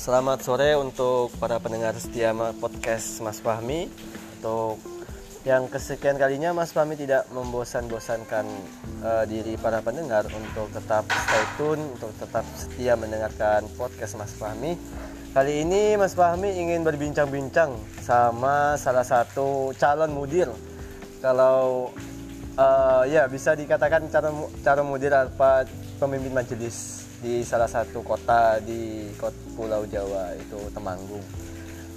Selamat 0.00 0.40
sore 0.40 0.72
untuk 0.80 1.28
para 1.36 1.60
pendengar 1.60 1.92
setia 2.00 2.32
podcast 2.56 3.20
Mas 3.20 3.36
Fahmi. 3.36 3.84
Untuk 4.40 4.80
yang 5.44 5.68
kesekian 5.68 6.16
kalinya 6.16 6.56
Mas 6.56 6.72
Fahmi 6.72 6.96
tidak 6.96 7.28
membosan-bosankan 7.28 8.48
uh, 9.04 9.28
diri 9.28 9.60
para 9.60 9.84
pendengar 9.84 10.24
untuk 10.32 10.72
tetap 10.72 11.04
stay 11.04 11.44
tune, 11.60 11.84
untuk 11.84 12.16
tetap 12.16 12.48
setia 12.56 12.96
mendengarkan 12.96 13.68
podcast 13.76 14.16
Mas 14.16 14.32
Fahmi. 14.40 14.80
Kali 15.36 15.68
ini 15.68 16.00
Mas 16.00 16.16
Fahmi 16.16 16.48
ingin 16.48 16.80
berbincang-bincang 16.80 17.76
sama 18.00 18.80
salah 18.80 19.04
satu 19.04 19.76
calon 19.76 20.16
mudir. 20.16 20.48
Kalau 21.20 21.92
uh, 22.56 23.04
ya 23.04 23.28
bisa 23.28 23.52
dikatakan 23.52 24.08
calon 24.08 24.48
calon 24.64 24.88
mudir 24.88 25.12
apa 25.12 25.68
pemimpin 26.00 26.32
majelis 26.32 26.99
di 27.20 27.44
salah 27.44 27.68
satu 27.68 28.00
kota 28.00 28.58
di 28.64 29.12
Pulau 29.52 29.84
Jawa 29.84 30.32
itu 30.40 30.56
Temanggung. 30.72 31.22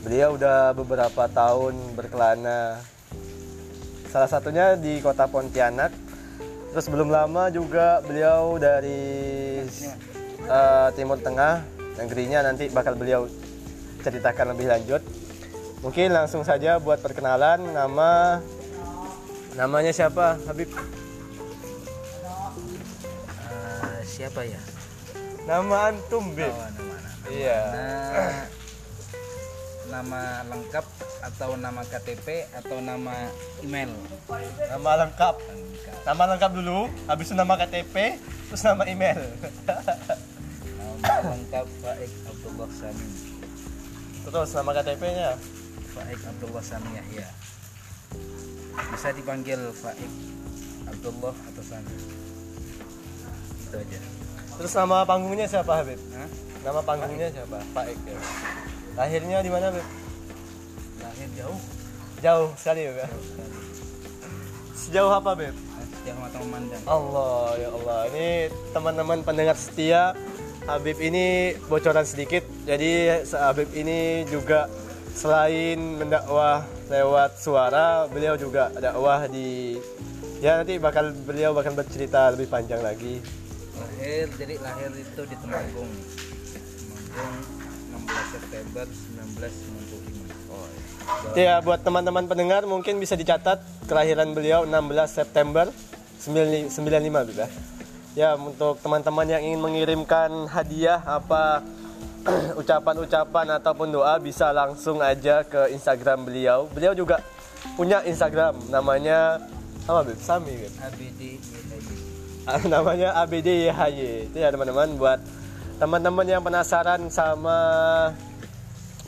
Beliau 0.03 0.35
udah 0.35 0.75
beberapa 0.75 1.31
tahun 1.31 1.95
berkelana 1.95 2.83
salah 4.11 4.27
satunya 4.27 4.75
di 4.75 4.99
kota 4.99 5.31
Pontianak. 5.31 5.95
Terus 6.75 6.91
belum 6.91 7.07
lama 7.07 7.47
juga 7.53 8.03
beliau 8.03 8.59
dari 8.59 9.63
uh, 10.49 10.89
Timur 10.97 11.21
Tengah, 11.21 11.63
negerinya 12.01 12.43
nanti 12.43 12.67
bakal 12.67 12.99
beliau 12.99 13.29
ceritakan 14.03 14.51
lebih 14.57 14.67
lanjut. 14.67 14.99
Mungkin 15.85 16.11
langsung 16.11 16.43
saja 16.43 16.81
buat 16.83 16.99
perkenalan 16.99 17.63
nama 17.71 18.41
namanya 19.55 19.93
siapa 19.93 20.35
Habib? 20.49 20.67
Uh, 23.47 24.01
siapa 24.03 24.43
ya? 24.43 24.72
Nama 25.43 25.91
antum, 25.91 26.31
Bib. 26.31 26.47
Oh, 26.47 26.55
nama, 26.55 26.95
nama. 27.03 27.27
Iya. 27.27 27.59
Nah, 27.75 28.39
nama 29.91 30.21
lengkap 30.47 30.85
atau 31.19 31.59
nama 31.59 31.83
KTP 31.83 32.47
atau 32.55 32.79
nama 32.79 33.27
email? 33.59 33.91
Nama 34.71 34.91
lengkap. 35.03 35.35
Lengkap. 35.43 35.99
Nama 36.07 36.23
lengkap 36.35 36.51
dulu, 36.55 36.79
habis 37.11 37.27
itu 37.27 37.35
nama 37.35 37.53
KTP, 37.59 37.95
terus 38.47 38.63
nama 38.63 38.83
email. 38.87 39.19
Nama 41.03 41.35
lengkap 41.35 41.67
Faik 41.83 42.11
Abdullah 42.23 42.69
Sami. 42.79 43.07
terus 44.23 44.51
nama 44.55 44.71
KTP-nya. 44.79 45.31
Faik 45.91 46.19
Abdullah 46.23 46.63
Sami 46.63 46.89
Yahya. 46.95 47.27
Bisa 48.95 49.11
dipanggil 49.11 49.59
Faik 49.75 50.11
Abdullah 50.87 51.35
atau 51.35 51.63
Sami. 51.67 51.95
Itu 53.67 53.75
aja. 53.75 53.99
Terus 54.59 54.73
nama 54.77 55.03
panggungnya 55.03 55.47
siapa, 55.49 55.71
Habib? 55.81 55.99
Hah? 56.13 56.29
Nama 56.63 56.79
panggungnya 56.85 57.29
siapa? 57.33 57.57
Pak 57.73 57.85
Ek. 57.89 57.99
Ya. 58.05 58.19
Lahirnya 58.95 59.37
di 59.41 59.49
mana, 59.49 59.73
Habib? 59.73 59.85
Lahir 61.01 61.29
jauh. 61.37 61.59
Jauh 62.23 62.49
sekali 62.55 62.81
ya, 62.87 62.91
Jauh 63.03 63.23
sekali. 63.27 63.53
Sejauh 64.73 65.11
apa, 65.15 65.31
Beb? 65.35 65.55
Sejauh 66.03 66.19
mata 66.19 66.37
memandang. 66.43 66.83
Allah, 66.83 67.45
ya 67.55 67.69
Allah. 67.71 67.99
Ini 68.11 68.27
teman-teman 68.75 69.19
pendengar 69.23 69.55
setia 69.55 70.11
Habib 70.63 70.95
ini 71.03 71.55
bocoran 71.67 72.07
sedikit. 72.07 72.43
Jadi 72.63 73.11
Habib 73.35 73.71
ini 73.75 74.23
juga 74.31 74.71
selain 75.11 75.79
mendakwah 75.99 76.63
lewat 76.87 77.39
suara, 77.39 78.07
beliau 78.07 78.35
juga 78.39 78.71
dakwah 78.75 79.27
di 79.27 79.79
ya 80.43 80.59
nanti 80.59 80.75
bakal 80.79 81.15
beliau 81.23 81.55
bakal 81.55 81.75
bercerita 81.75 82.31
lebih 82.35 82.47
panjang 82.47 82.79
lagi. 82.83 83.19
Lahir 83.93 84.25
jadi 84.41 84.55
lahir 84.57 84.91
itu 84.97 85.21
di 85.29 85.35
Temanggung 85.37 85.91
Temanggung 87.13 87.61
16 87.93 88.33
September 88.33 88.85
1995 88.89 90.33
Oh, 90.53 90.69
Ya 91.33 91.57
buat 91.65 91.81
teman-teman 91.81 92.29
pendengar 92.29 92.61
mungkin 92.69 93.01
bisa 93.01 93.17
dicatat 93.17 93.57
kelahiran 93.89 94.37
beliau 94.37 94.69
16 94.69 95.09
September 95.09 95.65
95 96.21 96.69
Bib, 97.27 97.37
ya. 97.37 97.47
Ya 98.13 98.29
untuk 98.37 98.77
teman-teman 98.79 99.25
yang 99.25 99.41
ingin 99.41 99.59
mengirimkan 99.59 100.45
hadiah 100.45 101.01
apa 101.01 101.65
ucapan-ucapan 102.61 103.57
ataupun 103.57 103.89
doa 103.89 104.15
bisa 104.21 104.53
langsung 104.53 105.01
aja 105.01 105.41
ke 105.41 105.73
Instagram 105.73 106.29
beliau. 106.29 106.69
Beliau 106.69 106.93
juga 106.93 107.19
punya 107.73 108.05
Instagram 108.05 108.69
namanya 108.69 109.41
apa? 109.89 110.13
Sami 110.21 110.53
kan? 110.55 110.93
YHY 110.93 111.72
namanya 112.71 113.15
ABD 113.23 113.71
YHY 113.71 113.99
itu 114.31 114.37
ya 114.39 114.51
teman-teman 114.51 114.99
buat 114.99 115.19
teman-teman 115.79 116.27
yang 116.27 116.43
penasaran 116.43 117.07
sama 117.07 117.57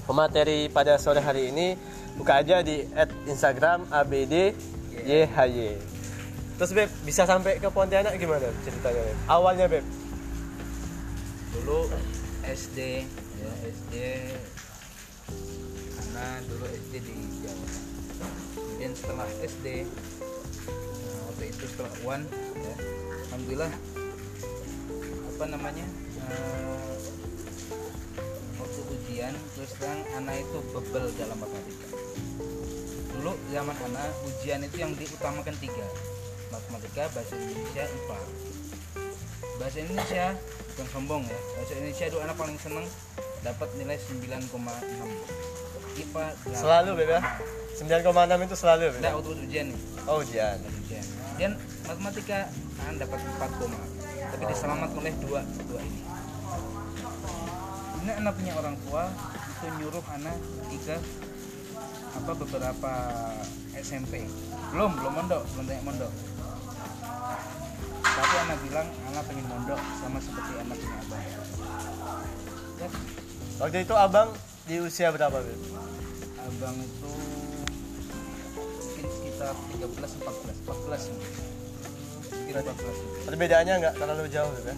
pemateri 0.07 0.71
pada 0.71 0.95
sore 0.95 1.19
hari 1.19 1.51
ini 1.51 1.75
buka 2.15 2.39
aja 2.39 2.63
di 2.63 2.87
at 2.95 3.11
Instagram 3.27 3.83
ABD 3.91 4.55
YHY 5.03 5.75
terus 6.55 6.71
Beb 6.71 6.87
bisa 7.03 7.27
sampai 7.27 7.59
ke 7.59 7.67
Pontianak 7.67 8.15
gimana 8.15 8.47
ceritanya 8.63 9.03
Beb? 9.03 9.17
awalnya 9.27 9.65
Beb? 9.67 9.85
Dulu 11.59 11.91
SD 12.47 13.03
ya 13.41 13.51
SD 13.67 13.93
karena 15.95 16.25
dulu 16.47 16.65
SD 16.71 16.93
di 17.03 17.15
Jawa. 17.43 17.67
Kemudian 18.55 18.91
setelah 18.95 19.27
SD 19.43 19.83
waktu 21.35 21.51
itu 21.51 21.67
setelah 21.67 21.91
UAN 22.07 22.23
ya. 22.63 22.75
Alhamdulillah 23.27 23.67
apa 25.35 25.43
namanya 25.51 25.83
eh, 26.31 26.95
waktu 28.55 28.79
ujian 28.87 29.35
terus 29.51 29.75
terang 29.75 29.99
anak 30.15 30.39
itu 30.39 30.63
bebel 30.71 31.11
dalam 31.19 31.35
matematika. 31.35 31.91
Dulu 33.19 33.35
zaman 33.51 33.75
anak 33.83 34.15
ujian 34.23 34.63
itu 34.63 34.79
yang 34.79 34.95
diutamakan 34.95 35.51
tiga. 35.59 35.83
Matematika 36.55 37.11
bahasa 37.11 37.35
Indonesia 37.35 37.83
IPA 37.83 38.19
bahasa 39.59 39.77
Indonesia 39.83 40.25
bukan 40.71 40.87
sombong 40.87 41.23
ya. 41.27 41.39
Bahasa 41.59 41.71
Indonesia 41.75 42.05
itu 42.15 42.17
anak 42.23 42.35
paling 42.39 42.55
seneng 42.63 42.87
dapat 43.43 43.67
nilai 43.75 43.99
9,6 43.99 44.55
IPA 45.99 46.25
8. 46.47 46.63
selalu 46.63 46.91
Beb 46.95 47.11
ya 47.19 47.21
9,6 47.75 48.47
itu 48.47 48.55
selalu 48.55 48.81
Beb 48.87 48.95
Nggak, 49.03 49.13
waktu 49.19 49.31
ujian 49.35 49.65
nih. 49.67 49.79
Oh 50.07 50.23
ujian. 50.23 50.57
Ujian. 50.63 51.05
Dan 51.35 51.51
matematika 51.83 52.47
anak 52.87 52.95
dapat 53.03 53.19
4 53.19 53.59
koma. 53.59 53.79
Tapi 54.31 54.43
diselamatkan 54.47 54.99
oleh 55.03 55.13
dua 55.19 55.41
dua 55.67 55.79
ini. 55.83 56.01
Ini 57.99 58.11
anak 58.23 58.33
punya 58.39 58.53
orang 58.55 58.75
tua 58.87 59.03
itu 59.35 59.65
nyuruh 59.81 60.05
anak 60.07 60.37
ke 60.85 60.97
apa 62.15 62.31
beberapa 62.31 62.93
SMP 63.75 64.23
belum 64.71 64.95
belum 64.95 65.13
mondok 65.19 65.43
belum 65.51 65.65
tanya 65.67 65.83
mondok. 65.83 66.13
Tapi 68.05 68.35
anak 68.47 68.57
bilang 68.63 68.87
anak 69.11 69.23
pengen 69.27 69.45
mondok 69.51 69.81
sama 69.99 70.17
seperti 70.23 70.51
anak 70.63 70.77
punya 70.79 70.97
abang. 71.03 71.23
Ya, 72.75 72.89
waktu 73.59 73.77
itu 73.83 73.95
abang 73.99 74.29
di 74.63 74.75
usia 74.79 75.11
berapa 75.11 75.43
Beb? 75.43 75.59
abang 76.45 76.77
itu 76.77 77.11
sekitar 79.45 80.09
13 80.09 80.25
14 80.25 80.65
14 80.65 81.13
mungkin 82.33 82.53
14 82.65 83.29
perbedaannya 83.29 83.73
nggak 83.77 83.95
terlalu 83.99 84.25
jauh 84.33 84.49
Beb 84.49 84.65
ya? 84.65 84.77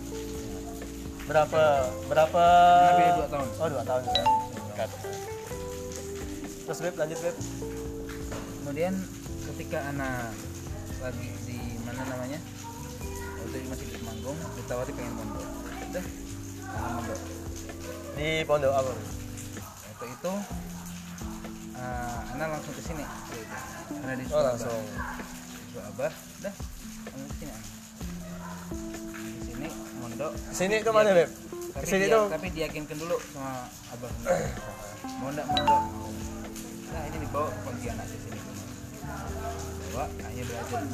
Berapa 1.28 1.64
berapa? 2.08 2.44
Lebih 2.96 3.12
dua 3.20 3.28
tahun. 3.28 3.48
oh 3.60 3.68
dua 3.68 3.84
tahun 3.84 4.04
ya. 4.08 4.24
Dekat. 4.72 4.90
Terus 6.64 6.80
Beb 6.80 6.96
lanjut 6.96 7.20
Beb. 7.20 7.36
Kemudian 8.64 8.94
ketika 9.52 9.80
anak 9.92 10.32
lagi 11.04 11.28
di 11.44 11.60
mana 11.84 12.02
namanya? 12.08 12.40
Waktu 13.44 13.58
masih 13.68 13.86
di 13.92 13.96
Temanggung 14.00 14.40
ditawari 14.56 14.92
pengen 14.96 15.14
mondok. 15.20 15.48
Udah 15.92 16.06
mondok. 16.96 17.20
Di 18.16 18.30
pondok 18.48 18.74
apa 18.76 18.92
waktu 19.92 20.06
itu 20.14 20.34
uh, 21.78 22.34
anak 22.36 22.48
langsung 22.58 22.74
ke 22.76 22.82
sini. 22.84 23.06
Karena 23.88 24.14
di 24.18 24.26
oh 24.26 24.30
Surabaya 24.30 24.50
langsung. 24.54 24.84
Di 25.72 25.80
Abah. 25.80 26.14
Udah 26.14 26.54
langsung 27.18 27.30
ke 27.34 27.38
sini 27.42 27.54
ke 29.38 29.42
sini 29.48 29.68
mondok 30.02 30.32
sini 30.54 30.76
itu 30.84 30.92
mana 30.92 31.10
Beb? 31.16 31.30
tapi 31.74 31.84
Ke 31.86 31.88
sini 31.88 32.06
dia, 32.10 32.16
tuh 32.18 32.26
tapi 32.30 32.48
diyakinkan 32.54 32.98
dulu 32.98 33.18
sama 33.34 33.70
abah. 33.94 34.12
Mau 35.22 35.30
ndak 35.34 35.46
mondok 35.50 35.82
nah 36.88 37.02
ini 37.04 37.18
dibawa 37.22 37.48
ke 37.52 37.60
Pontianak 37.68 38.08
di 38.10 38.18
sini. 38.22 38.40
Bawa 39.94 40.06
akhirnya 40.24 40.44
belajar 40.46 40.80
di 40.84 40.90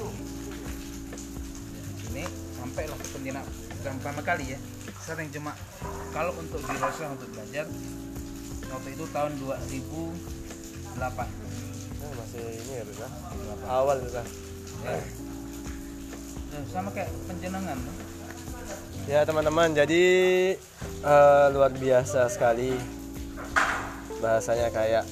sini 2.04 2.24
sini 2.24 2.24
sampailah 2.56 2.98
ke 3.00 3.08
Pontianak 3.16 3.46
bukan 3.80 3.94
pertama 4.00 4.22
kali 4.24 4.46
ya. 4.56 4.60
Sering 5.04 5.30
cuma 5.36 5.52
kalau 6.16 6.32
untuk 6.40 6.64
di 6.64 6.76
Rosa 6.80 7.06
untuk 7.12 7.30
belajar 7.36 7.66
waktu 8.72 8.90
itu 8.96 9.06
tahun 9.12 9.32
2008 10.98 12.04
Oh, 12.04 12.12
masih 12.20 12.44
ini 12.44 12.74
ya 12.76 12.84
ya? 12.84 13.10
awal 13.72 13.96
Beb 14.04 14.14
ya? 14.14 14.24
Ya, 16.54 16.60
sama 16.70 16.90
kayak 16.92 17.10
penjenengan 17.26 17.80
Ya 19.04 19.20
teman-teman, 19.28 19.76
jadi 19.76 20.04
eh, 21.04 21.46
luar 21.52 21.72
biasa 21.76 22.32
sekali 22.32 22.76
bahasanya 24.24 24.72
kayak 24.72 25.04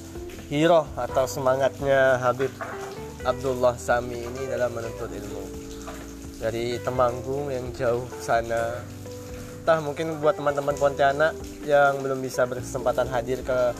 hero 0.48 0.88
atau 0.96 1.28
semangatnya 1.28 2.16
Habib 2.24 2.52
Abdullah 3.28 3.76
Sami 3.76 4.24
ini 4.24 4.48
dalam 4.48 4.72
menuntut 4.72 5.12
ilmu. 5.12 5.44
Dari 6.40 6.80
Temanggung 6.82 7.52
yang 7.54 7.70
jauh 7.76 8.08
sana. 8.18 8.82
Entah 9.62 9.78
mungkin 9.84 10.18
buat 10.24 10.40
teman-teman 10.40 10.74
Pontianak 10.74 11.36
yang 11.68 12.02
belum 12.02 12.18
bisa 12.24 12.50
berkesempatan 12.50 13.12
hadir 13.14 13.46
ke 13.46 13.76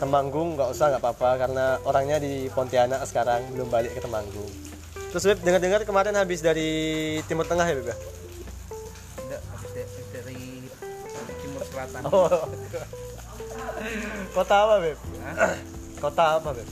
Temanggung 0.00 0.56
nggak 0.56 0.72
usah 0.72 0.88
nggak 0.90 1.02
apa-apa 1.04 1.30
karena 1.36 1.64
orangnya 1.84 2.16
di 2.16 2.48
Pontianak 2.48 3.04
sekarang 3.04 3.44
belum 3.52 3.68
balik 3.68 3.92
ke 3.92 4.00
Temanggung 4.00 4.48
terus 5.12 5.28
Beb 5.28 5.44
dengar-dengar 5.44 5.84
kemarin 5.84 6.16
habis 6.16 6.40
dari 6.40 6.70
Timur 7.28 7.44
Tengah 7.44 7.68
ya 7.68 7.74
Beb 7.76 7.92
ya? 7.92 7.96
Tidak, 9.20 9.40
habis 9.52 9.70
da- 9.76 9.84
habis 9.84 10.08
dari 10.08 10.40
timur 11.40 11.62
selatan. 11.66 12.00
Oh. 12.08 12.30
Kota 14.30 14.54
apa, 14.54 14.74
Beb? 14.78 14.98
Hah? 15.24 15.56
Kota 15.98 16.24
apa, 16.38 16.48
Beb? 16.52 16.68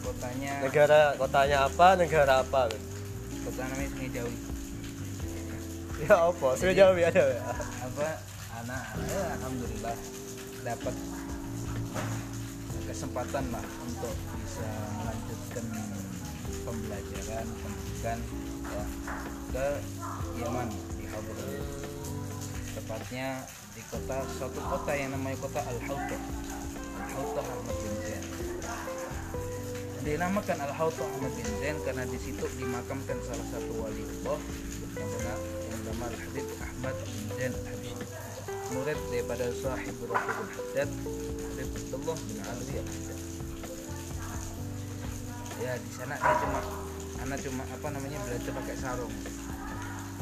Kotanya, 0.00 0.52
Negara 0.62 1.00
kotanya 1.18 1.56
apa? 1.66 1.86
Negara 1.94 2.34
apa, 2.42 2.60
Beb? 2.70 2.82
kota 3.46 3.62
namanya 3.62 3.88
Sungai 3.94 4.10
Jawi. 4.10 4.36
Ya 5.96 6.14
apa? 6.28 6.48
Jawab 6.58 6.96
ya 6.96 7.06
ada. 7.12 7.22
Beb? 7.22 7.38
Apa? 7.86 8.08
Anak, 8.56 8.82
ya, 9.04 9.22
alhamdulillah 9.36 9.96
dapat 10.64 10.94
kesempatan 12.86 13.44
lah 13.50 13.66
untuk 13.82 14.14
bisa 14.14 14.70
melanjutkan 15.02 15.64
pembelajaran 16.62 17.46
pendidikan 17.62 18.18
ya 18.66 18.84
ke 19.50 19.66
Yaman 20.38 20.68
di 20.98 21.04
Hadramaut 21.10 21.68
tepatnya 22.78 23.42
di 23.74 23.82
kota 23.90 24.22
suatu 24.38 24.60
kota 24.62 24.92
yang 24.94 25.10
namanya 25.10 25.36
kota 25.42 25.60
Al 25.66 25.78
Hauta 25.82 26.18
Al 26.96 27.08
Hauta 27.10 27.40
Ahmad 27.42 27.76
bin 27.82 27.94
Zain. 28.04 28.24
Dinamakan 30.06 30.58
Al 30.62 30.72
Hauta 30.76 31.02
Ahmad 31.02 31.32
bin 31.34 31.48
Zain 31.58 31.76
karena 31.82 32.04
di 32.06 32.18
situ 32.22 32.44
dimakamkan 32.60 33.18
salah 33.26 33.46
satu 33.50 33.72
wali 33.82 34.04
Allah 34.04 34.38
yang 34.96 35.80
bernama 35.82 36.04
Al 36.06 36.16
Habib 36.22 36.46
Ahmad 36.62 36.94
bin 37.02 37.24
Zain 37.34 37.54
murid 38.72 38.98
daripada 39.08 39.46
sahib 39.54 39.94
Rasulul 40.02 40.48
Haddad 40.50 40.90
Habib 40.90 41.68
Abdullah 41.70 42.18
bin 42.18 42.38
Alwi 42.42 42.74
Al 42.74 42.86
Haddad 42.86 43.18
ya 45.56 45.72
di 45.74 45.90
sana 45.90 46.14
dia 46.14 46.34
cuma 46.36 46.60
anak 47.16 47.38
cuma 47.40 47.62
apa 47.64 47.86
namanya 47.90 48.18
belajar 48.24 48.52
pakai 48.52 48.76
sarung 48.76 49.14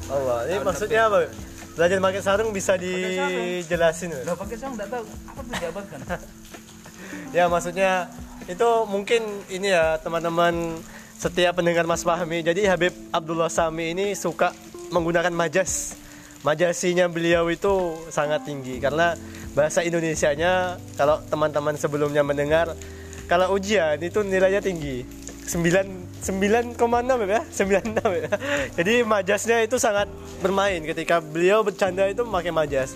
Oh, 0.05 0.21
wah. 0.21 0.45
ini 0.45 0.61
Tahun 0.61 0.69
maksudnya 0.69 1.09
apa? 1.09 1.33
Belajar 1.75 1.97
pakai 1.97 2.21
sarung 2.21 2.51
bisa 2.53 2.77
dijelasin? 2.77 4.13
Loh 4.29 4.37
pakai 4.37 4.57
sarung 4.61 4.77
nggak 4.77 4.91
tahu 4.93 5.05
apa 5.33 5.41
pejabat 5.49 5.85
kan 5.89 6.01
Ya, 7.37 7.49
maksudnya 7.49 8.13
itu 8.45 8.69
mungkin 8.85 9.25
ini 9.49 9.73
ya 9.73 9.97
teman-teman 9.99 10.77
setiap 11.17 11.57
pendengar 11.57 11.89
Mas 11.89 12.05
Fahmi. 12.05 12.45
Jadi 12.45 12.69
Habib 12.69 12.93
Abdullah 13.11 13.49
Sami 13.49 13.97
ini 13.97 14.13
suka 14.13 14.53
menggunakan 14.93 15.33
majas. 15.33 15.97
Majasinya 16.45 17.09
beliau 17.09 17.49
itu 17.49 17.97
sangat 18.13 18.45
tinggi 18.45 18.77
karena 18.77 19.17
bahasa 19.57 19.81
Indonesianya 19.81 20.77
kalau 20.93 21.17
teman-teman 21.33 21.73
sebelumnya 21.81 22.21
mendengar 22.21 22.77
kalau 23.25 23.57
ujian 23.57 23.97
itu 24.05 24.21
nilainya 24.21 24.61
tinggi. 24.61 25.09
9 25.45 26.05
9,6 26.25 26.81
ya, 27.29 27.41
96 27.49 28.21
ya. 28.21 28.29
Jadi 28.77 28.95
majasnya 29.05 29.65
itu 29.65 29.77
sangat 29.77 30.09
bermain 30.41 30.81
ketika 30.85 31.21
beliau 31.21 31.65
bercanda 31.65 32.05
itu 32.09 32.25
memakai 32.25 32.53
majas. 32.53 32.93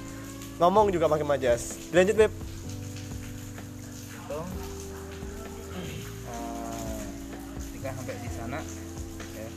Ngomong 0.60 0.92
juga 0.92 1.08
pakai 1.08 1.24
majas. 1.24 1.76
Lanjut, 1.92 2.16
Beb. 2.20 2.32
eh, 6.28 7.00
ketika 7.68 7.88
sampai 7.96 8.16
di 8.20 8.30
sana 8.32 8.58
ya 9.32 9.48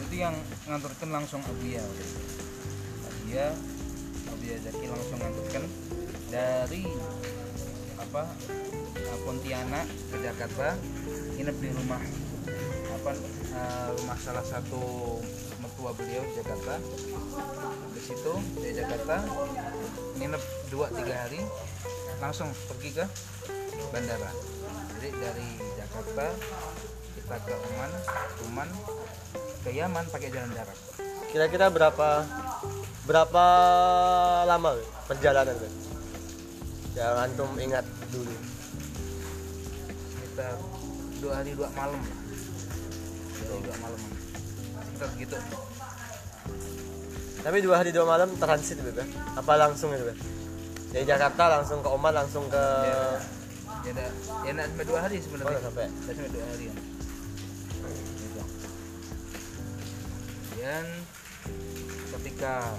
itu 0.00 0.16
yang 0.16 0.34
nganturkan 0.68 1.08
langsung 1.08 1.40
Abuya 1.44 1.84
Abuya 3.32 3.48
Abuya 4.28 4.56
Zaki 4.60 4.92
langsung 4.92 5.16
nganturkan 5.16 5.64
dari 6.28 6.84
apa 7.96 8.28
eh, 8.92 9.18
Pontianak 9.24 9.88
ke 9.88 10.20
Jakarta 10.20 10.76
nginep 11.40 11.56
di 11.56 11.68
rumah 11.72 11.96
apa 12.92 13.10
eh, 13.56 13.88
rumah 13.96 14.18
salah 14.20 14.44
satu 14.44 15.16
mertua 15.64 15.96
beliau 15.96 16.20
di 16.28 16.44
Jakarta. 16.44 16.76
Di 17.96 18.00
situ 18.04 18.32
di 18.60 18.76
Jakarta 18.76 19.24
nginep 20.20 20.42
dua 20.68 20.92
tiga 20.92 21.24
hari 21.24 21.40
langsung 22.20 22.52
pergi 22.68 23.00
ke 23.00 23.04
bandara. 23.96 24.28
Jadi 25.00 25.08
dari 25.08 25.48
Jakarta 25.80 26.36
kita 27.16 27.36
ke 27.48 27.54
Oman 27.56 27.92
Oman 28.44 28.68
ke 29.64 29.72
Yaman 29.72 30.04
pakai 30.12 30.28
jalan 30.28 30.52
darat. 30.52 30.76
Kira-kira 31.32 31.72
berapa 31.72 32.28
berapa 33.08 33.44
lama 34.46 34.78
perjalanan 35.10 35.54
Beb? 35.58 35.72
Yang 36.92 37.14
antum 37.24 37.50
ingat 37.56 37.84
dulu. 38.12 38.34
kita 40.32 40.48
dua 41.20 41.32
hari 41.38 41.52
dua 41.52 41.68
malam 41.76 42.00
lah 42.00 42.18
dua 43.36 43.46
hari 43.52 43.60
dua 43.62 43.76
malam 43.84 44.00
sekitar 44.00 45.10
gitu 45.20 45.36
Tapi 47.42 47.58
dua 47.58 47.74
hari 47.82 47.90
dua 47.90 48.06
malam 48.06 48.28
transit 48.38 48.78
Beb 48.80 48.96
ya? 49.02 49.06
Apa 49.36 49.52
langsung 49.58 49.90
itu 49.92 50.04
Beb? 50.06 50.18
Dari 50.92 51.04
Jakarta 51.08 51.60
langsung 51.60 51.80
ke 51.80 51.88
Oman 51.88 52.12
langsung 52.14 52.46
ke 52.48 52.64
ya 52.86 53.00
ya 53.82 53.90
ada 53.98 54.06
ya 54.46 54.50
nggak 54.54 54.68
sampai 54.70 54.86
dua 54.86 55.00
hari 55.02 55.16
Oh, 55.18 55.24
sebenarnya 55.26 55.50
nggak 55.58 55.64
sampai. 55.66 55.86
Nggak 55.90 56.14
sampai 56.14 56.30
dua 56.30 56.44
hari 56.46 56.64
ya 56.70 56.74
dan 60.62 60.86
ketika 62.14 62.78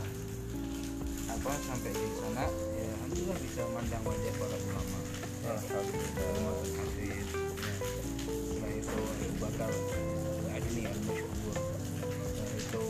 apa 1.43 1.59
sampai 1.59 1.91
di 1.91 2.07
sana 2.23 2.47
ya 2.79 2.87
alhamdulillah 2.87 3.35
bisa 3.43 3.67
memandang 3.67 4.03
wajah 4.07 4.33
para 4.39 4.57
ulama 4.63 4.99
ya 5.43 5.53
hafid 5.59 5.99
ya. 6.15 7.19
setelah 8.31 8.71
itu 8.71 8.95
Abu 8.95 9.27
Bakar 9.43 9.67
Al-Ajmi 10.47 10.81
al-Masyhur 10.87 11.57
setelah 12.23 12.47
itu 12.55 12.83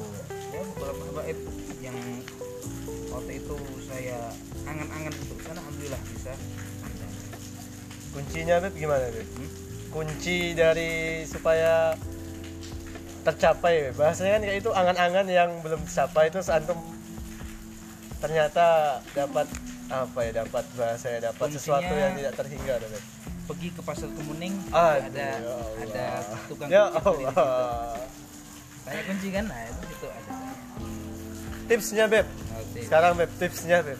ya 0.53 0.61
beberapa 0.69 1.01
habaib 1.01 1.39
yang 1.81 1.97
waktu 3.09 3.31
itu 3.41 3.57
saya 3.89 4.19
angan-angan 4.69 5.13
untuk 5.17 5.37
sana 5.41 5.57
alhamdulillah 5.57 6.01
bisa 6.13 6.33
mandang 6.85 7.13
kuncinya 8.13 8.55
Beb 8.61 8.73
gimana 8.77 9.05
Beb? 9.09 9.27
Hmm? 9.33 9.49
Kunci 9.89 10.53
dari 10.53 11.25
supaya 11.25 11.97
tercapai. 13.25 13.97
Bahasanya 13.97 14.37
kan 14.37 14.41
kayak 14.45 14.57
itu 14.61 14.69
angan-angan 14.69 15.25
yang 15.25 15.49
belum 15.65 15.81
tercapai 15.85 16.29
itu 16.29 16.37
antum 16.49 16.92
ternyata 18.23 18.65
dapat 19.11 19.47
apa 19.89 20.19
ya 20.23 20.31
dapat 20.39 20.63
bahasa 20.73 21.07
ya 21.09 21.19
dapat 21.21 21.47
sesuatu 21.51 21.83
Kuncinya- 21.83 21.99
yang 22.01 22.13
tidak 22.15 22.33
terhingga 22.33 22.73
Beb. 22.79 23.03
pergi 23.43 23.67
ke 23.69 23.81
pasar 23.83 24.07
Kemuning 24.09 24.55
Aduh, 24.65 25.03
ada 25.03 25.27
ya 25.35 25.51
ada 25.83 26.05
tukang 26.47 26.67
Ya 26.71 26.83
kunci. 26.95 27.23
Tanya 28.83 29.01
kunci 29.05 29.27
kan 29.29 29.43
nah 29.45 29.59
itu 29.61 29.83
situ 29.85 30.07
ada 30.07 30.33
Tipsnya 31.63 32.05
Beb. 32.05 32.27
Oh, 32.27 32.63
tips. 32.73 32.85
Sekarang 32.85 33.11
Beb, 33.15 33.31
tipsnya 33.37 33.77
Beb. 33.81 33.99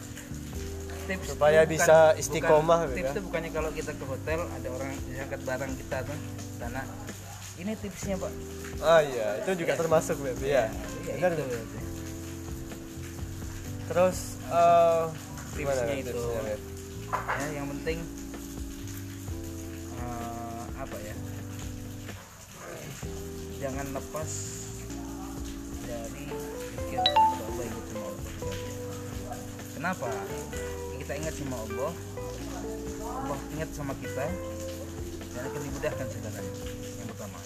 tips 1.04 1.26
supaya 1.30 1.60
itu 1.62 1.70
bisa 1.70 1.96
istiqomah, 2.14 2.80
bukan, 2.82 2.96
tips 2.96 3.04
ya. 3.06 3.12
itu 3.12 3.20
bukannya 3.22 3.50
kalau 3.52 3.70
kita 3.70 3.92
ke 3.92 4.04
hotel 4.06 4.40
ada 4.42 4.68
orang 4.70 4.90
diangkat 5.04 5.40
barang 5.42 5.72
kita 5.74 5.96
tuh 6.02 6.18
sana 6.56 6.80
ini 7.54 7.72
tipsnya 7.76 8.16
pak 8.16 8.32
Ah 8.80 9.00
iya, 9.00 9.26
itu 9.38 9.50
juga 9.54 9.72
Iya. 9.72 9.80
termasuk 9.80 10.16
Beb. 10.18 10.38
Iya. 10.40 10.64
ya, 11.02 11.12
Benar, 11.14 11.30
itu 11.30 11.44
Beb. 11.46 11.64
Terus 13.84 14.18
gimana 15.54 15.80
Tipsnya 15.86 15.96
itu. 16.02 16.10
tipsnya, 16.10 16.56
ya 17.38 17.46
yang 17.54 17.66
penting 17.78 17.98
eh, 20.02 20.62
apa 20.74 20.96
ya? 20.98 21.14
Jangan 23.62 23.86
lepas 23.94 24.30
dari 25.84 26.26
pikir 26.74 26.98
kepada 27.00 27.44
Allah 27.44 27.64
ingat 27.64 27.84
sama 27.86 28.04
Allah 28.08 28.32
kenapa? 29.74 30.08
Kita 30.98 31.12
ingat 31.20 31.34
sama 31.36 31.56
Allah 31.68 31.92
Allah 33.04 33.38
ingat 33.52 33.70
sama 33.76 33.92
kita 34.00 34.26
dan 35.34 35.42
akan 35.44 35.60
dimudahkan 35.60 36.06
segalanya. 36.08 36.54
Yang 36.98 37.06
pertama. 37.14 37.38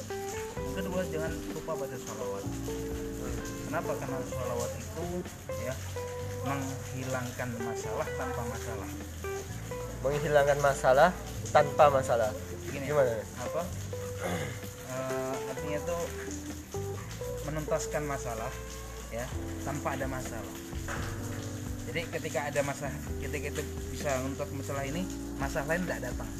Yang 0.56 0.74
kedua 0.80 1.00
jangan 1.10 1.32
lupa 1.50 1.72
baca 1.76 1.96
sholawat 1.98 2.44
kenapa? 3.68 3.92
Karena 4.00 4.18
sholawat 4.24 4.72
itu 4.80 5.04
ya 5.60 5.74
menghilangkan 6.48 7.48
masalah 7.60 8.06
tanpa 8.16 8.42
masalah. 8.48 8.88
Menghilangkan 10.00 10.58
masalah 10.64 11.10
tanpa 11.52 11.84
masalah. 11.92 12.30
gini 12.72 12.88
Gimana? 12.88 13.12
apa? 13.44 13.62
Eh, 14.88 15.34
artinya 15.52 15.78
tuh 15.84 16.00
menuntaskan 17.44 18.08
masalah 18.08 18.48
ya 19.12 19.28
tanpa 19.62 19.94
ada 19.94 20.08
masalah. 20.08 20.54
Jadi 21.86 22.08
ketika 22.08 22.48
ada 22.48 22.60
masalah 22.64 22.96
ketika 23.20 23.52
itu 23.52 23.62
bisa 23.92 24.16
untuk 24.24 24.48
masalah 24.56 24.82
ini 24.88 25.04
masalah 25.36 25.76
lain 25.76 25.84
tidak 25.86 26.08
datang. 26.08 26.30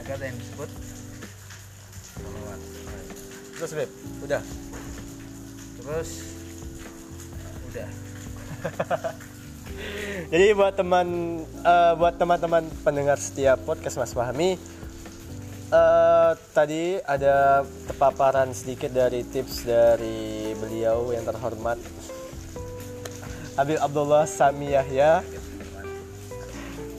Agar 0.00 0.14
ada 0.18 0.24
yang 0.32 0.38
disebut 0.40 0.70
terus 3.58 3.74
beb 3.74 3.90
udah 4.22 4.42
terus 5.88 6.10
udah. 7.72 7.88
Jadi 10.36 10.46
buat 10.52 10.74
teman 10.76 11.08
eh, 11.64 11.92
buat 11.96 12.14
teman-teman 12.20 12.68
pendengar 12.84 13.16
setiap 13.16 13.64
podcast 13.64 13.96
Mas 13.96 14.12
Fahmi 14.12 14.60
eh, 15.72 16.30
tadi 16.52 17.00
ada 17.00 17.64
paparan 17.96 18.52
sedikit 18.52 18.92
dari 18.92 19.24
tips 19.24 19.64
dari 19.64 20.52
beliau 20.60 21.08
yang 21.16 21.24
terhormat. 21.24 21.80
Habib 23.56 23.80
Abdullah 23.80 24.28
Sami 24.28 24.76
Yahya. 24.76 25.24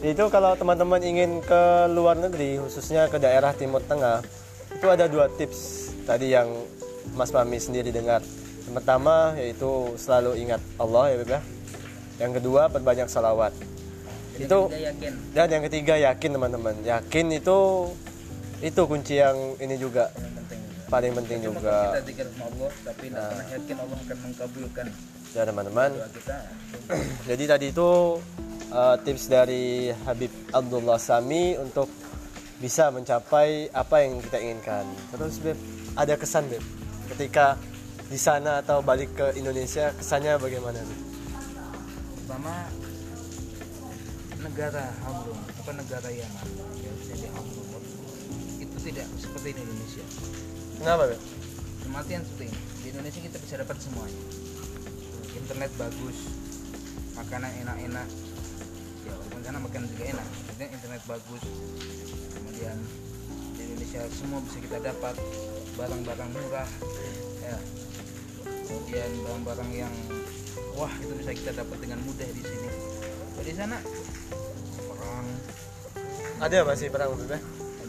Itu 0.01 0.31
kalau 0.34 0.55
teman-teman 0.58 1.03
ingin 1.03 1.43
ke 1.46 1.91
luar 1.91 2.17
negeri 2.17 2.58
khususnya 2.58 3.05
ke 3.12 3.19
daerah 3.22 3.51
Timur 3.53 3.84
Tengah 3.84 4.24
itu 4.72 4.88
ada 4.88 5.12
dua 5.12 5.27
tips 5.27 5.91
tadi 6.08 6.31
yang 6.31 6.48
Mas 7.19 7.36
Fahmi 7.36 7.60
sendiri 7.60 7.91
dengar 7.91 8.24
yang 8.69 8.77
pertama 8.77 9.33
yaitu 9.33 9.97
selalu 9.97 10.45
ingat 10.45 10.61
Allah 10.77 11.09
ya 11.09 11.15
Beb 11.25 11.31
ya. 11.33 11.41
Yang 12.21 12.31
kedua 12.38 12.69
perbanyak 12.69 13.09
salawat. 13.09 13.49
Jadi 14.38 14.45
itu 14.45 14.59
yakin. 14.69 15.13
dan 15.33 15.47
yang 15.49 15.63
ketiga 15.65 15.97
yakin 15.97 16.38
teman-teman. 16.38 16.75
Yakin 16.85 17.25
itu 17.33 17.59
itu 18.61 18.81
kunci 18.85 19.17
yang 19.17 19.57
ini 19.57 19.73
juga. 19.73 20.13
Yang 20.13 20.38
penting 20.38 20.61
juga. 20.61 20.85
paling 20.93 21.11
penting 21.17 21.38
Cuma 21.41 21.47
juga. 21.49 21.65
kalau 21.65 21.89
kita 21.89 22.03
zikir 22.05 22.25
sama 22.29 22.45
Allah 22.45 22.71
tapi 22.85 23.05
tidak 23.09 23.25
pernah 23.25 23.47
yakin 23.49 23.75
Allah 23.81 23.97
akan 24.05 24.17
mengkabulkan 24.21 24.85
ya 25.33 25.41
teman-teman. 25.49 25.89
jadi 27.33 27.43
tadi 27.49 27.65
itu 27.73 27.89
uh, 28.69 28.95
tips 29.01 29.25
dari 29.33 29.65
Habib 30.05 30.29
Abdullah 30.53 31.01
Sami 31.01 31.57
untuk 31.57 31.89
bisa 32.61 32.93
mencapai 32.93 33.73
apa 33.73 34.05
yang 34.05 34.21
kita 34.21 34.38
inginkan. 34.38 34.85
Terus 35.09 35.41
Beb 35.41 35.57
ada 35.97 36.13
kesan 36.13 36.45
Beb 36.53 36.61
ketika 37.09 37.57
di 38.10 38.18
sana 38.18 38.66
atau 38.66 38.82
balik 38.82 39.13
ke 39.13 39.38
Indonesia 39.38 39.94
kesannya 39.94 40.42
bagaimana? 40.42 40.82
Beb? 40.82 41.10
pertama 42.30 42.66
negara 44.39 44.86
Hamrum 45.01 45.39
apa 45.50 45.72
negara 45.78 46.10
Yaman 46.13 46.48
ya 46.78 46.92
jadi 47.10 47.28
Hamrum 47.34 47.68
itu 48.60 48.78
tidak 48.86 49.08
seperti 49.18 49.56
di 49.56 49.62
Indonesia. 49.66 50.06
Kenapa 50.78 51.04
kematian 51.84 52.22
seperti 52.22 52.54
ini. 52.54 52.62
Di 52.80 52.88
Indonesia 52.94 53.22
kita 53.24 53.38
bisa 53.42 53.56
dapat 53.60 53.78
semuanya. 53.82 54.24
Internet 55.36 55.72
bagus 55.75 56.18
makanan 57.18 57.51
enak-enak. 57.66 58.08
Ya 59.04 59.12
walaupun 59.16 59.42
sana 59.42 59.60
makan 59.63 59.89
juga 59.89 60.04
enak 60.16 60.28
internet 60.60 61.01
bagus. 61.08 61.44
Kemudian 62.36 62.78
di 63.58 63.62
Indonesia 63.74 64.01
semua 64.13 64.39
bisa 64.44 64.58
kita 64.62 64.78
dapat. 64.80 65.16
Barang-barang 65.75 66.30
murah 66.36 66.70
ya 67.42 67.58
kemudian 68.68 69.10
barang-barang 69.25 69.72
yang 69.74 69.94
wah 70.77 70.94
itu 71.01 71.13
bisa 71.20 71.32
kita 71.36 71.51
dapat 71.58 71.77
dengan 71.82 72.00
mudah 72.06 72.27
di 72.29 72.41
sini. 72.44 72.70
Di 73.39 73.53
sana 73.56 73.77
perang. 74.86 75.27
Ada 76.39 76.63
masih 76.63 76.88
perang 76.94 77.18
ya? 77.25 77.39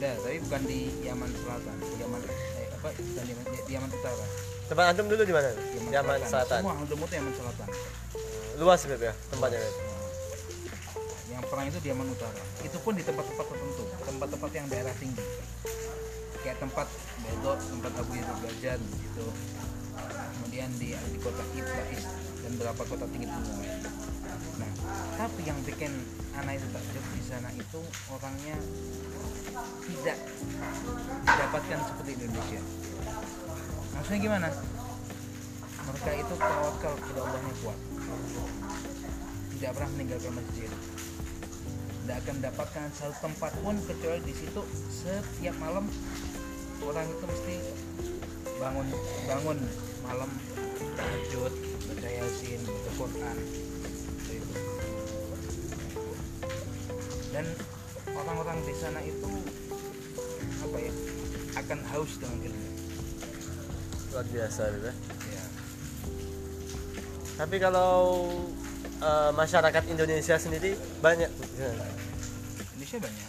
ada 0.01 0.17
tapi 0.25 0.41
bukan 0.49 0.63
di 0.65 0.89
Yaman 1.05 1.29
Selatan. 1.29 1.77
Yaman 2.01 2.21
eh, 2.25 2.67
apa 2.73 2.89
bukan 2.89 3.25
di, 3.29 3.35
di 3.69 3.73
Yaman 3.77 3.91
Utara. 3.93 4.27
Tempat 4.73 4.85
antum 4.97 5.07
dulu 5.13 5.23
di 5.29 5.35
mana? 5.37 5.53
Yaman 5.93 6.21
Selatan. 6.25 6.61
Semua 6.65 6.75
Hamdum 6.81 6.99
itu 7.05 7.15
Yaman 7.21 7.35
Selatan. 7.37 7.69
Luas 8.57 8.81
Beb 8.89 9.01
ya 9.05 9.13
tempatnya 9.29 9.61
Beb? 9.61 9.77
yang 11.31 11.45
perang 11.47 11.67
itu 11.69 11.79
di 11.85 11.89
Yaman 11.93 12.09
Utara. 12.09 12.43
Itu 12.65 12.77
pun 12.81 12.93
di 12.97 13.05
tempat-tempat 13.05 13.45
tertentu 13.45 13.85
tempat-tempat 14.09 14.51
yang 14.57 14.67
daerah 14.73 14.95
tinggi. 14.97 15.25
Kayak 16.41 16.57
tempat 16.65 16.89
Bedok 17.21 17.59
tempat 17.61 17.93
Abu 18.01 18.13
Yazid 18.17 18.39
Bajan 18.41 18.81
gitu 18.81 19.27
kemudian 20.09 20.71
di 20.81 20.97
di 20.97 21.19
kota 21.21 21.43
Ibais 21.57 22.03
dan 22.41 22.51
beberapa 22.57 22.83
kota 22.85 23.05
tinggi 23.11 23.29
gunung 23.29 23.61
nah 24.61 24.73
tapi 25.21 25.41
yang 25.45 25.59
bikin 25.65 25.93
anak 26.37 26.57
itu 26.57 26.67
takjub 26.73 27.05
di 27.13 27.23
sana 27.27 27.49
itu 27.53 27.81
orangnya 28.09 28.57
tidak 29.91 30.19
didapatkan 31.27 31.79
seperti 31.85 32.11
Indonesia. 32.17 32.61
Maksudnya 33.97 34.21
gimana? 34.23 34.49
Mereka 35.81 36.11
itu 36.23 36.35
tawakal 36.39 36.95
kepada 37.03 37.21
Allahnya 37.27 37.55
kuat. 37.65 37.79
Tidak 39.59 39.71
pernah 39.75 39.91
meninggalkan 39.99 40.33
masjid. 40.39 40.71
Tidak 42.01 42.17
akan 42.25 42.35
mendapatkan 42.41 42.87
satu 42.95 43.15
tempat 43.21 43.53
pun 43.61 43.75
kecuali 43.85 44.21
di 44.25 44.35
situ 44.35 44.63
setiap 44.89 45.57
malam 45.59 45.85
orang 46.81 47.07
itu 47.07 47.25
mesti 47.25 47.57
bangun 48.57 48.87
bangun 49.27 49.59
malam 50.03 50.31
tahajud 50.97 51.53
baca 51.87 52.09
yasin 52.09 52.61
baca 52.61 52.91
Quran 52.95 53.37
Seperti 54.21 54.35
itu. 54.37 54.53
dan 57.31 57.47
orang-orang 58.11 58.59
di 58.65 58.75
sana 58.75 59.01
itu 59.01 59.31
apa 60.61 60.77
ya 60.77 60.93
akan 61.57 61.79
haus 61.95 62.13
dengan 62.21 62.39
ilmu 62.47 62.69
luar 64.11 64.27
biasa 64.27 64.61
Beb 64.69 64.85
ya? 64.85 64.95
ya 65.31 65.45
Tapi 67.39 67.57
kalau 67.57 68.29
eh, 69.01 69.31
masyarakat 69.33 69.85
Indonesia 69.89 70.37
sendiri 70.37 70.77
banyak? 71.01 71.31
Indonesia 72.77 72.99
banyak 73.01 73.29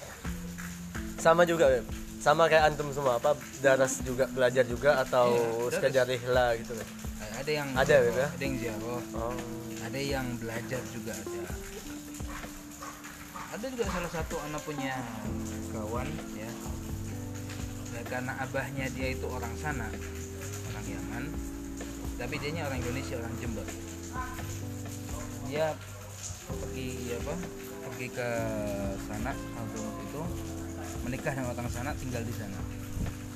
sama 1.22 1.46
juga 1.46 1.70
Beb? 1.70 1.86
Sama 2.22 2.46
kayak 2.46 2.70
antum 2.70 2.94
semua 2.94 3.18
apa 3.18 3.34
daras 3.60 3.98
juga 4.06 4.30
belajar 4.30 4.62
juga 4.64 5.02
atau 5.02 5.34
daras. 5.34 5.74
sekedar 5.74 6.06
rihla 6.06 6.54
gitu 6.56 6.78
Beb? 6.78 6.90
ada 7.34 7.50
yang 7.52 7.68
Ada, 7.74 7.96
Beb, 7.98 8.14
ya? 8.16 8.28
ada 8.30 8.44
yang 8.46 8.56
ziarah 8.62 9.02
Oh. 9.18 9.34
ada 9.82 10.00
yang 10.00 10.26
belajar 10.38 10.82
juga 10.94 11.14
ada 11.18 11.42
ada 13.52 13.66
juga 13.68 13.86
salah 13.90 14.12
satu 14.14 14.36
anak 14.46 14.62
punya 14.62 14.94
kawan 15.70 16.08
ya 16.38 16.52
Ya, 17.92 18.08
karena 18.08 18.34
abahnya 18.40 18.86
dia 18.98 19.14
itu 19.14 19.26
orang 19.28 19.54
sana 19.60 19.86
orang 20.72 20.86
Yaman 20.90 21.24
tapi 22.18 22.34
dia 22.38 22.66
orang 22.66 22.80
Indonesia 22.82 23.16
orang 23.20 23.34
Jember 23.38 23.68
dia 25.46 25.74
pergi 26.50 26.90
apa 27.14 27.34
pergi 27.86 28.08
ke 28.10 28.30
sana 29.06 29.32
Hadramaut 29.54 29.98
itu 30.02 30.22
menikah 31.02 31.32
dengan 31.32 31.52
orang 31.52 31.68
sana 31.68 31.92
tinggal 31.96 32.22
di 32.22 32.34
sana 32.34 32.60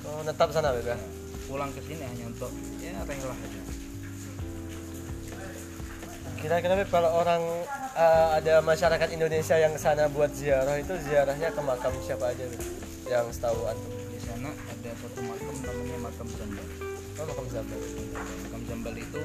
Oh, 0.06 0.22
netap 0.22 0.50
sana 0.50 0.70
Beb 0.72 0.86
ya? 0.86 0.98
pulang 1.46 1.70
ke 1.70 1.82
sini 1.82 2.02
hanya 2.02 2.26
untuk 2.28 2.50
ya 2.78 2.94
rela 3.00 3.34
aja 3.34 3.62
Kira-kira 6.36 6.86
kalau 6.86 7.10
orang 7.12 7.42
eh, 7.96 8.28
ada 8.38 8.62
masyarakat 8.62 9.10
Indonesia 9.10 9.56
yang 9.56 9.74
ke 9.74 9.82
sana 9.82 10.06
buat 10.08 10.30
ziarah 10.32 10.78
itu 10.78 10.94
ziarahnya 11.02 11.50
ke 11.50 11.62
makam 11.62 11.94
siapa 12.02 12.30
aja 12.30 12.46
Beb? 12.46 12.62
Yang 13.06 13.26
setahu 13.34 13.66
antum. 13.66 13.94
di 14.06 14.20
sana 14.22 14.50
ada 14.50 14.92
satu 14.96 15.20
makam 15.22 15.54
namanya 15.60 15.98
makam 16.04 16.28
Zambal 16.32 16.66
Oh, 17.16 17.24
makam 17.24 17.46
Zambal. 17.48 17.80
makam 18.44 18.62
Zambal 18.66 18.96
itu 18.96 19.22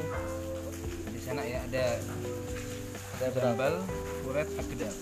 di 1.10 1.20
sana 1.20 1.42
ya 1.44 1.60
ada 1.60 1.86
Ada 3.20 3.26
berapa? 3.30 3.44
Zambal, 3.52 3.74
Furet, 4.24 4.48
Agdar 4.56 4.94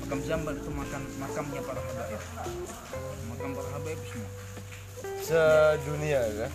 makam 0.00 0.20
Zambal 0.24 0.54
itu 0.56 0.70
makam 0.72 1.02
makamnya 1.20 1.60
para 1.60 1.80
habaib 1.84 2.22
makam 3.28 3.50
para 3.52 3.68
habaib 3.76 4.00
semua 4.08 4.30
Sedunia 5.22 6.22
ya? 6.34 6.48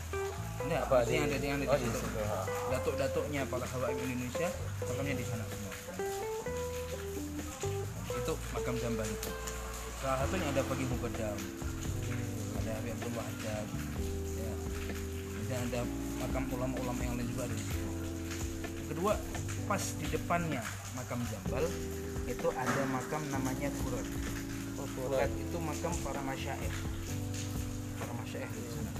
Nah, 0.67 0.83
Apa 0.83 1.07
yang 1.07 1.31
ada 1.31 1.39
yang 1.39 1.63
ada 1.63 1.71
oh, 1.71 1.79
di 1.79 1.87
di 1.87 1.95
situ. 1.95 2.07
Datuk-datuknya 2.67 3.41
para 3.47 3.63
habaib 3.63 3.95
Indonesia 4.03 4.49
makamnya 4.83 5.15
di 5.15 5.25
sana 5.27 5.43
semua. 5.47 5.73
Itu 8.11 8.33
makam 8.51 8.75
Zambal 8.79 9.07
itu. 9.07 9.31
Salah 10.03 10.17
satunya 10.23 10.47
ada 10.51 10.61
Pagi 10.67 10.85
Mukaddam. 10.87 11.37
Ada 12.59 12.69
Habib 12.75 12.91
Abdullah 12.99 13.25
Haddad. 13.27 13.67
Ya. 14.35 14.53
Dan 15.47 15.59
ada 15.71 15.81
makam 16.19 16.43
ulama-ulama 16.51 17.01
yang 17.03 17.15
lain 17.15 17.27
juga 17.31 17.47
ada 17.47 17.55
di 17.55 17.63
situ. 17.63 17.87
Kedua, 18.91 19.13
pas 19.67 19.83
di 19.99 20.07
depannya 20.11 20.63
makam 20.95 21.19
Zambal 21.31 21.63
itu 22.27 22.47
ada 22.51 22.83
makam 22.91 23.23
namanya 23.31 23.71
Furat. 23.81 24.07
Oh, 24.77 24.87
Furat 24.99 25.31
itu 25.31 25.57
makam 25.63 25.95
para 26.03 26.19
masyaikh. 26.27 26.75
Para 27.95 28.13
masyaikh 28.19 28.51
di 28.51 28.69
sana. 28.75 28.91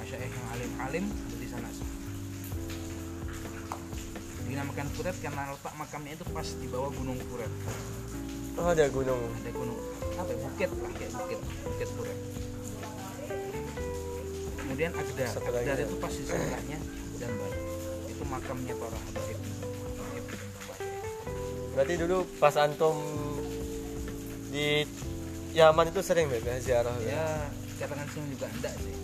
Masyaikh 0.00 0.32
yang 0.32 0.48
alim-alim 0.56 1.04
di 1.36 1.46
sana 1.46 1.68
semua. 1.68 2.00
Dinamakan 4.48 4.88
Furat 4.96 5.16
karena 5.20 5.52
letak 5.52 5.74
makamnya 5.76 6.12
itu 6.16 6.24
pas 6.32 6.48
di 6.48 6.66
bawah 6.72 6.90
gunung 6.96 7.20
Furat. 7.28 7.52
Oh, 8.56 8.72
ada 8.72 8.88
gunung. 8.88 9.22
Ada 9.44 9.52
gunung 9.52 9.80
apa 10.18 10.34
ya, 10.34 10.50
bukit 10.50 10.70
lah 10.82 10.92
kayak 10.98 11.12
bukit, 11.14 11.40
bukit 11.62 11.88
Furat. 11.94 12.18
Kemudian 14.58 14.90
Agdar, 14.96 15.32
Agdar 15.38 15.76
ya. 15.78 15.84
itu 15.86 15.94
pas 16.00 16.12
di 16.12 16.24
sebelahnya 16.26 16.78
Zambal. 17.20 17.52
Itu 18.10 18.24
makamnya 18.26 18.74
para 18.74 18.98
habaib. 18.98 19.38
Berarti 21.78 21.94
dulu 21.94 22.26
pas 22.42 22.58
antum 22.58 22.98
di 24.50 24.82
Yaman 25.54 25.94
itu 25.94 26.02
sering 26.02 26.26
ya 26.26 26.58
ziarah 26.58 26.90
ya 27.06 27.46
katakan 27.78 28.02
sih 28.10 28.18
juga 28.34 28.50
enggak 28.50 28.74
sih. 28.82 28.94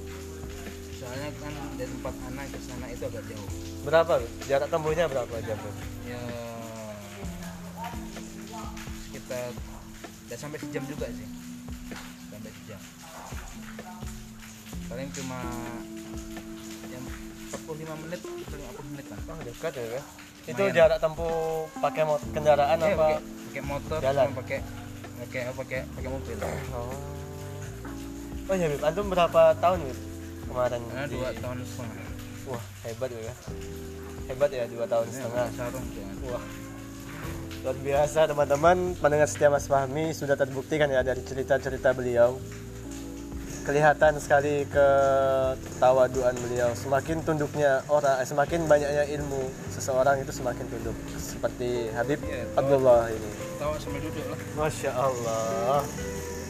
Soalnya 0.99 1.31
kan 1.39 1.55
dari 1.79 1.87
tempat 1.87 2.15
anak 2.27 2.51
ke 2.51 2.59
sana 2.67 2.91
itu 2.91 3.07
agak 3.07 3.23
jauh. 3.31 3.51
Berapa 3.87 4.19
jarak 4.51 4.67
tempuhnya 4.75 5.07
berapa 5.07 5.31
jam 5.47 5.55
ya 6.03 6.19
sekitar 9.07 9.55
tidak 10.27 10.39
sampai 10.43 10.59
sejam 10.59 10.83
juga 10.91 11.07
sih. 11.15 11.29
Sampai 12.27 12.51
sejam. 12.59 12.81
Paling 14.91 15.09
cuma 15.15 15.39
yang 16.91 17.05
45 17.55 18.03
menit 18.03 18.19
50 18.19 18.91
menit 18.91 19.07
kan 19.07 19.19
Oh 19.31 19.39
dekat 19.47 19.73
ya? 19.79 20.03
Itu 20.45 20.61
Lumayan. 20.61 20.77
jarak 20.77 20.99
tempuh 20.99 21.35
pakai 21.75 22.03
mot- 22.03 22.27
kendaraan 22.31 22.77
Iya, 22.77 22.87
apa? 22.87 22.95
pakai 22.95 23.17
pakai 23.45 23.63
motor 23.65 23.99
Jalan. 23.99 24.27
pakai 24.35 24.59
pakai 25.17 25.41
pakai 25.51 25.79
pakai 25.91 26.09
mobil. 26.11 26.37
Oh. 26.71 26.93
Oh 28.45 28.55
ya 28.55 28.67
Beb 28.69 28.83
antum 28.83 29.07
berapa 29.09 29.43
tahun 29.57 29.79
Beb 29.83 29.99
kemarin 30.45 30.81
di- 30.85 31.17
dua 31.17 31.31
tahun 31.35 31.57
setengah. 31.63 32.07
Wah 32.45 32.63
hebat 32.83 33.09
ya. 33.11 33.35
Hebat 34.27 34.51
ya 34.51 34.65
dua 34.67 34.85
tahun 34.85 35.07
setengah. 35.09 35.47
Ya, 35.47 35.55
sarung 35.55 35.87
tuh 35.87 36.03
kan. 36.03 36.17
Wah, 36.27 36.45
luar 37.63 37.77
biasa 37.79 38.21
teman-teman. 38.27 38.77
Pendengar 38.95 39.25
setia 39.27 39.49
Mas 39.49 39.65
Fahmi 39.65 40.13
sudah 40.13 40.33
terbukti 40.35 40.77
kan 40.77 40.89
ya 40.89 41.01
dari 41.01 41.21
cerita-cerita 41.21 41.93
beliau 41.93 42.37
kelihatan 43.65 44.21
sekali 44.21 44.69
ketawaduan 44.69 46.37
beliau. 46.39 46.71
Semakin 46.77 47.25
tunduknya 47.25 47.81
orang 47.89 48.21
eh, 48.21 48.29
semakin 48.29 48.69
banyaknya 48.69 49.05
ilmu 49.17 49.49
seseorang 49.73 50.21
itu 50.21 50.31
semakin 50.31 50.69
tunduk. 50.69 50.97
Seperti 51.17 51.89
Habib 51.93 52.21
Iya, 52.23 52.45
Abdullah 52.55 53.09
ini. 53.09 53.31
tawa 53.57 53.77
sambil 53.81 54.05
duduk 54.05 54.25
lah. 54.29 54.39
Masya 54.55 54.91
Allah. 54.93 55.81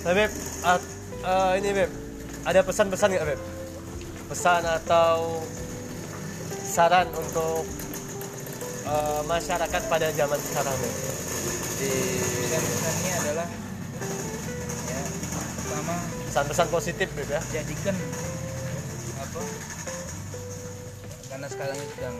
Habib 0.04 0.30
at- 0.66 0.90
eh, 1.22 1.52
ini 1.62 1.68
Beb 1.72 1.90
ada 2.44 2.60
pesan-pesan 2.60 3.08
nggak 3.14 3.26
Beb 3.30 3.40
pesan 4.24 4.62
atau 4.66 5.40
saran 6.60 7.08
untuk 7.14 7.62
eh, 8.84 9.20
masyarakat 9.24 9.82
pada 9.86 10.08
zaman 10.10 10.40
sekarang 10.42 10.76
Beb 10.76 10.94
di 11.74 11.92
pesan-pesannya 12.44 13.12
adalah 13.22 13.48
ya 14.84 15.00
pertama 15.64 15.96
pesan-pesan 16.34 16.66
positif 16.66 17.06
Beb 17.14 17.30
ya. 17.30 17.38
Jadikan 17.54 17.94
apa 19.22 19.38
karena 21.30 21.46
sekarang 21.46 21.78
sedang 21.94 22.16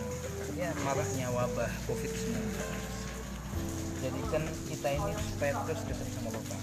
ya 0.55 0.71
maraknya 0.87 1.35
wabah 1.35 1.67
covid-19 1.91 2.31
jadikan 4.07 4.43
kita 4.71 4.89
ini 4.95 5.13
supaya 5.19 5.59
terus 5.67 5.83
dekat 5.91 6.07
sama 6.15 6.31
Bapak. 6.31 6.61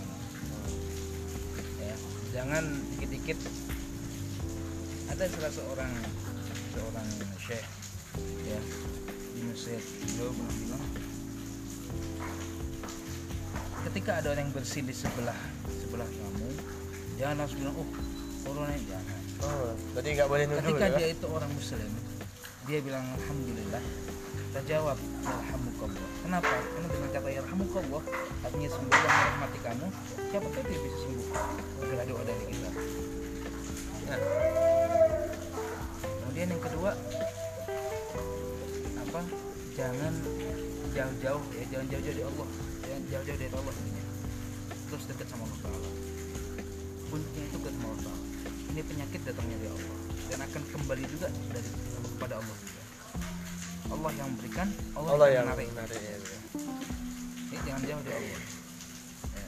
Ya 1.83 1.95
jangan 2.31 2.63
dikit-dikit. 2.95 3.35
Ada 5.11 5.27
salah 5.27 5.51
seorang 5.51 5.91
seorang 6.71 7.07
syekh 7.35 7.67
ya 8.47 8.59
di 9.35 9.41
Mesir 9.43 9.83
beliau 10.15 10.31
pernah 10.31 10.55
bilang 10.55 10.85
ketika 13.91 14.23
ada 14.23 14.39
orang 14.39 14.47
yang 14.47 14.55
bersih 14.55 14.87
di 14.87 14.95
sebelah 14.95 15.35
sebelah 15.83 16.07
kamu 16.07 16.70
jangan 17.19 17.35
langsung 17.43 17.59
bilang 17.59 17.75
oh 17.79 17.87
corona 18.41 18.75
jangan. 18.85 19.19
Oh, 19.41 19.73
berarti 19.97 20.09
nggak 20.13 20.29
boleh 20.29 20.43
nuduh 20.45 20.61
ketika 20.61 20.87
ya? 20.87 20.97
dia 21.01 21.07
itu 21.17 21.25
orang 21.25 21.51
muslim 21.57 21.91
dia 22.69 22.79
bilang 22.85 23.05
alhamdulillah 23.17 23.83
kita 24.51 24.61
jawab 24.69 24.97
yarhamukallah 25.25 26.09
kenapa? 26.21 26.53
Karena 26.53 26.87
dengan 26.93 27.09
kata 27.09 27.29
yarhamukallah 27.33 28.03
artinya 28.45 28.69
sembuh 28.69 28.99
yang 29.01 29.15
merahmati 29.17 29.59
kamu 29.65 29.87
siapa 30.29 30.47
tahu 30.51 30.63
dia 30.69 30.79
bisa 30.83 30.97
sembuh. 31.01 31.27
Gara 31.89 32.03
doa 32.05 32.21
dari 32.23 32.43
kita 32.53 32.69
nah. 34.11 34.19
Kemudian 36.01 36.47
yang 36.53 36.63
kedua 36.63 36.91
apa? 39.01 39.21
Jangan 39.75 40.13
jauh-jauh 40.91 41.43
ya 41.55 41.63
jangan 41.71 41.87
jauh-jauh 41.91 42.13
dari 42.13 42.23
Allah. 42.23 42.47
Jangan 42.85 43.01
jauh-jauh 43.09 43.39
dari 43.39 43.53
Allah 43.55 43.75
terus 44.91 45.07
dekat 45.07 45.27
sama 45.31 45.47
Allah 45.47 45.71
puncaknya 47.11 47.43
itu 47.43 47.57
dekat 47.59 47.73
sama 47.75 47.87
Allah 47.91 48.15
ini 48.71 48.81
penyakit 48.87 49.21
datangnya 49.27 49.57
dari 49.59 49.71
Allah 49.75 49.95
dan 50.31 50.39
akan 50.47 50.61
kembali 50.71 51.03
juga 51.11 51.27
dari 51.51 51.69
kepada 52.21 52.37
Allah 52.37 52.57
juga. 52.61 52.81
Allah 53.91 54.11
yang 54.13 54.27
memberikan 54.29 54.67
Allah, 54.93 55.09
Allah 55.17 55.27
yang 55.33 55.45
menarik. 55.49 55.67
menarik 55.73 55.99
ya, 55.99 56.15
ini 57.49 57.57
jangan 57.65 57.81
jauh 57.81 58.03
dari 58.05 58.15
Allah. 58.15 58.41
Ya. 59.33 59.47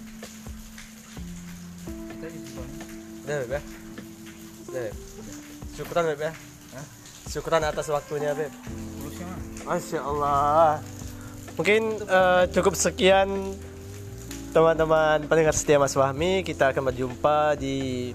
kita 2.10 2.26
di 2.34 2.40
sini 2.42 2.64
udah 3.24 3.36
Beb 3.40 3.52
ya? 3.54 3.62
Udah 4.68 4.82
Beb. 4.82 4.96
Syukuran 5.78 6.04
Beb 6.10 6.22
ya? 6.26 6.34
Syukuran 7.30 7.62
atas 7.62 7.88
waktunya 7.94 8.32
Beb. 8.34 8.52
Masya 9.64 10.00
Allah. 10.02 10.82
Mungkin 11.54 11.82
eh, 12.04 12.44
cukup 12.52 12.74
sekian 12.74 13.54
teman-teman 14.54 15.26
pendengar 15.26 15.58
setia 15.58 15.82
Mas 15.82 15.98
Fahmi. 15.98 16.46
Kita 16.46 16.70
akan 16.70 16.94
berjumpa 16.94 17.58
di 17.58 18.14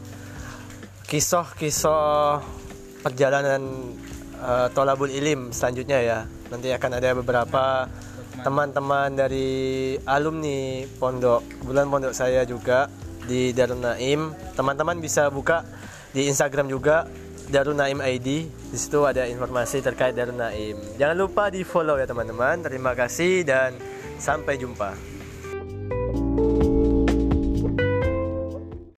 kisah-kisah 1.11 2.39
perjalanan 3.03 3.63
eh, 4.39 4.69
Tolabul 4.71 5.11
Ilim 5.11 5.51
selanjutnya 5.51 5.99
ya. 5.99 6.19
Nanti 6.55 6.71
akan 6.71 6.91
ada 6.95 7.11
beberapa 7.19 7.91
teman-teman 8.47 9.19
dari 9.19 9.99
alumni 10.07 10.87
pondok 11.03 11.43
bulan 11.67 11.91
pondok 11.91 12.15
saya 12.15 12.47
juga 12.47 12.87
di 13.27 13.51
Darun 13.51 13.83
Naim. 13.83 14.31
Teman-teman 14.55 15.03
bisa 15.03 15.27
buka 15.35 15.67
di 16.15 16.31
Instagram 16.31 16.71
juga 16.71 17.11
Darun 17.51 17.83
Naim 17.83 17.99
ID. 17.99 18.47
Di 18.47 18.79
situ 18.79 19.03
ada 19.03 19.27
informasi 19.27 19.83
terkait 19.83 20.15
Darun 20.15 20.39
Naim. 20.39 20.79
Jangan 21.03 21.19
lupa 21.19 21.51
di 21.51 21.67
follow 21.67 21.99
ya 21.99 22.07
teman-teman. 22.07 22.63
Terima 22.63 22.95
kasih 22.95 23.43
dan 23.43 23.75
sampai 24.23 24.55
jumpa. 24.55 25.08